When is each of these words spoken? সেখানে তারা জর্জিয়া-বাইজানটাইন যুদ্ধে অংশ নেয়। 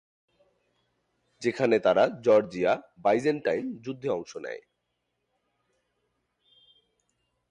সেখানে 1.41 1.75
তারা 1.79 2.03
জর্জিয়া-বাইজানটাইন 2.21 3.65
যুদ্ধে 3.81 4.09
অংশ 4.09 4.31
নেয়। 4.37 4.61